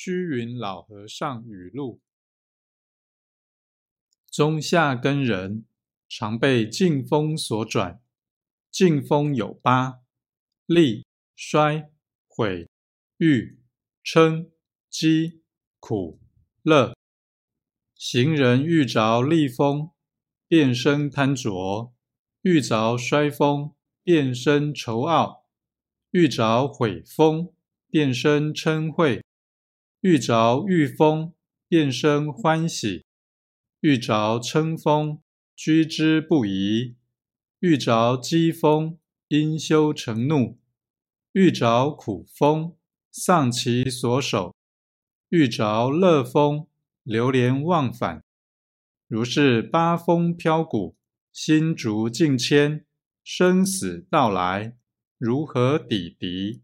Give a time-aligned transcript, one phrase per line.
[0.00, 2.00] 虚云老和尚语录：
[4.30, 5.64] 中下根人
[6.08, 8.00] 常被劲风所转，
[8.70, 9.98] 劲风有八：
[10.66, 11.90] 利、衰、
[12.28, 12.68] 毁、
[13.16, 13.58] 欲、
[14.04, 14.50] 嗔、
[14.88, 15.42] 饥、
[15.80, 16.20] 苦、
[16.62, 16.94] 乐。
[17.96, 19.90] 行人遇着利风，
[20.46, 21.92] 变生贪着；
[22.42, 23.74] 遇着衰风，
[24.04, 25.48] 变生愁傲；
[26.12, 27.52] 遇着毁风，
[27.88, 29.20] 变生嗔恚；
[30.00, 31.34] 遇着遇风，
[31.66, 33.02] 便生欢喜；
[33.80, 35.20] 遇着嗔风，
[35.56, 36.94] 居之不疑；
[37.58, 40.56] 遇着讥风，因修成怒；
[41.32, 42.76] 遇着苦风，
[43.10, 44.54] 丧其所守；
[45.30, 46.68] 遇着乐风，
[47.02, 48.22] 流连忘返，
[49.08, 50.96] 如是八风飘鼓，
[51.32, 52.86] 心逐境迁，
[53.24, 54.76] 生死到来，
[55.18, 56.62] 如何抵敌？